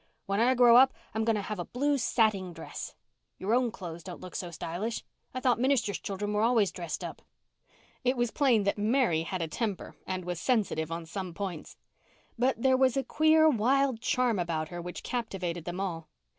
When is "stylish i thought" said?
4.49-5.59